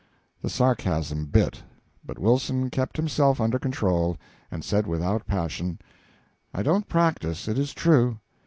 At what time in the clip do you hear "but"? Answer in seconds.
2.03-2.17